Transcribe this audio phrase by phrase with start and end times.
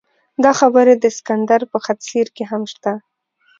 [0.43, 2.93] دا خبرې د سکندر په خط سیر کې هم شته.